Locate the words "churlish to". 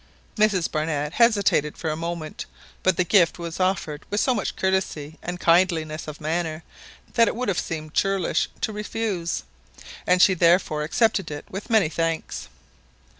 7.93-8.73